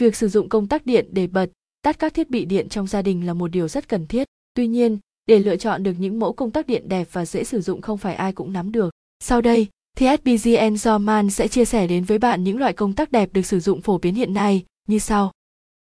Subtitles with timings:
[0.00, 1.50] việc sử dụng công tắc điện để bật,
[1.82, 4.26] tắt các thiết bị điện trong gia đình là một điều rất cần thiết.
[4.54, 7.60] Tuy nhiên, để lựa chọn được những mẫu công tắc điện đẹp và dễ sử
[7.60, 8.90] dụng không phải ai cũng nắm được.
[9.24, 9.66] Sau đây,
[9.96, 13.46] thì SPGN Zoman sẽ chia sẻ đến với bạn những loại công tắc đẹp được
[13.46, 15.32] sử dụng phổ biến hiện nay như sau.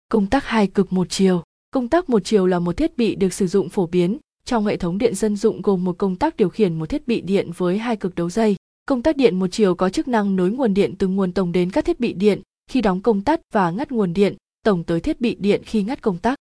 [0.09, 1.43] Công tắc hai cực một chiều.
[1.71, 4.77] Công tắc một chiều là một thiết bị được sử dụng phổ biến trong hệ
[4.77, 7.77] thống điện dân dụng gồm một công tắc điều khiển một thiết bị điện với
[7.77, 8.55] hai cực đấu dây.
[8.85, 11.71] Công tắc điện một chiều có chức năng nối nguồn điện từ nguồn tổng đến
[11.71, 12.41] các thiết bị điện
[12.71, 16.01] khi đóng công tắc và ngắt nguồn điện tổng tới thiết bị điện khi ngắt
[16.01, 16.37] công tắc.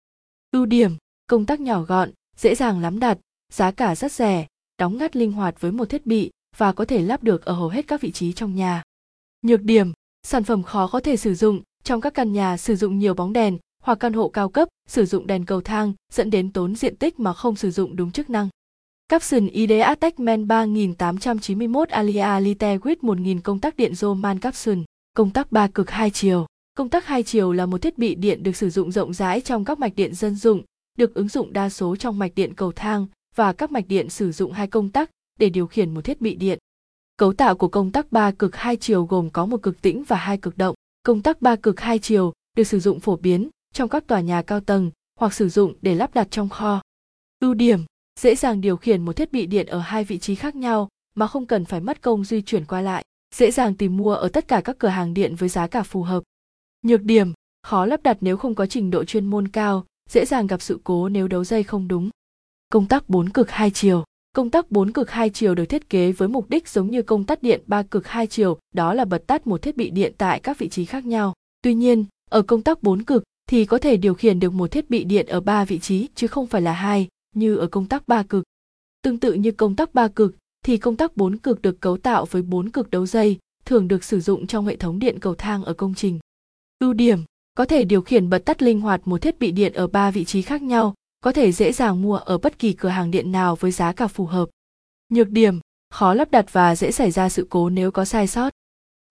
[0.52, 0.96] Ưu điểm,
[1.28, 3.18] công tắc nhỏ gọn, dễ dàng lắm đặt,
[3.54, 7.02] giá cả rất rẻ, đóng ngắt linh hoạt với một thiết bị và có thể
[7.02, 8.84] lắp được ở hầu hết các vị trí trong nhà.
[9.42, 9.92] Nhược điểm,
[10.24, 13.34] sản phẩm khó có thể sử dụng trong các căn nhà sử dụng nhiều bóng
[13.34, 16.96] đèn hoặc căn hộ cao cấp sử dụng đèn cầu thang dẫn đến tốn diện
[16.96, 18.50] tích mà không sử dụng đúng chức năng.
[19.08, 25.52] Capson ID Attachment 3891 Alia Lite with 1000 công tắc điện Roman Capson, công tắc
[25.52, 26.46] ba cực hai chiều.
[26.76, 29.66] Công tắc hai chiều là một thiết bị điện được sử dụng rộng rãi trong
[29.66, 30.64] các mạch điện dân dụng,
[30.98, 34.32] được ứng dụng đa số trong mạch điện cầu thang và các mạch điện sử
[34.32, 36.60] dụng hai công tắc để điều khiển một thiết bị điện.
[37.18, 40.16] Cấu tạo của công tắc ba cực hai chiều gồm có một cực tĩnh và
[40.16, 40.76] hai cực động.
[41.04, 44.42] Công tắc ba cực hai chiều được sử dụng phổ biến trong các tòa nhà
[44.42, 46.82] cao tầng hoặc sử dụng để lắp đặt trong kho.
[47.40, 47.80] Ưu điểm,
[48.20, 51.28] dễ dàng điều khiển một thiết bị điện ở hai vị trí khác nhau mà
[51.28, 53.04] không cần phải mất công di chuyển qua lại,
[53.36, 56.04] dễ dàng tìm mua ở tất cả các cửa hàng điện với giá cả phù
[56.04, 56.24] hợp.
[56.82, 60.48] Nhược điểm, khó lắp đặt nếu không có trình độ chuyên môn cao, dễ dàng
[60.48, 62.10] gặp sự cố nếu đấu dây không đúng.
[62.72, 64.04] Công tắc 4 cực hai chiều
[64.36, 67.26] Công tắc 4 cực hai chiều được thiết kế với mục đích giống như công
[67.26, 70.40] tắc điện 3 cực hai chiều, đó là bật tắt một thiết bị điện tại
[70.40, 71.34] các vị trí khác nhau.
[71.62, 74.90] Tuy nhiên, ở công tắc 4 cực thì có thể điều khiển được một thiết
[74.90, 78.08] bị điện ở 3 vị trí chứ không phải là hai, như ở công tắc
[78.08, 78.44] 3 cực.
[79.02, 82.26] Tương tự như công tắc 3 cực thì công tắc bốn cực được cấu tạo
[82.26, 85.64] với bốn cực đấu dây, thường được sử dụng trong hệ thống điện cầu thang
[85.64, 86.20] ở công trình.
[86.80, 87.20] Ưu điểm,
[87.56, 90.26] có thể điều khiển bật tắt linh hoạt một thiết bị điện ở ba vị
[90.26, 93.56] trí khác nhau, có thể dễ dàng mua ở bất kỳ cửa hàng điện nào
[93.56, 94.50] với giá cả phù hợp.
[95.10, 95.60] Nhược điểm,
[95.90, 98.54] khó lắp đặt và dễ xảy ra sự cố nếu có sai sót.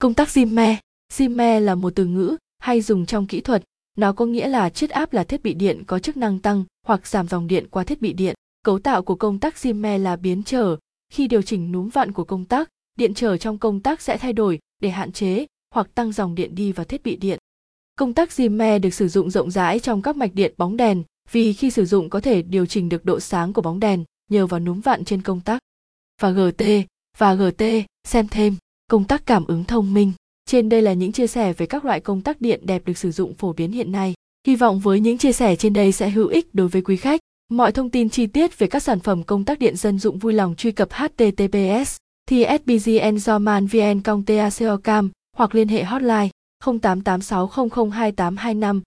[0.00, 0.76] Công tắc Zimmer
[1.12, 3.62] Zimmer là một từ ngữ hay dùng trong kỹ thuật,
[3.96, 7.06] nó có nghĩa là chiết áp là thiết bị điện có chức năng tăng hoặc
[7.06, 8.34] giảm dòng điện qua thiết bị điện.
[8.64, 10.76] Cấu tạo của công tắc Zimmer là biến trở,
[11.12, 14.32] khi điều chỉnh núm vặn của công tắc, điện trở trong công tắc sẽ thay
[14.32, 17.38] đổi để hạn chế hoặc tăng dòng điện đi vào thiết bị điện.
[17.96, 21.02] Công tắc Zimmer được sử dụng rộng rãi trong các mạch điện bóng đèn,
[21.32, 24.46] vì khi sử dụng có thể điều chỉnh được độ sáng của bóng đèn nhờ
[24.46, 25.62] vào núm vặn trên công tắc.
[26.20, 26.64] Và GT
[27.18, 27.62] và GT,
[28.04, 28.56] xem thêm,
[28.90, 30.12] công tắc cảm ứng thông minh.
[30.46, 33.10] Trên đây là những chia sẻ về các loại công tắc điện đẹp được sử
[33.10, 34.14] dụng phổ biến hiện nay.
[34.46, 37.20] Hy vọng với những chia sẻ trên đây sẽ hữu ích đối với quý khách.
[37.52, 40.32] Mọi thông tin chi tiết về các sản phẩm công tắc điện dân dụng vui
[40.32, 41.96] lòng truy cập https
[42.28, 44.00] thì sbgn zoman vn
[44.84, 46.28] cam hoặc liên hệ hotline
[46.64, 48.80] 0886002825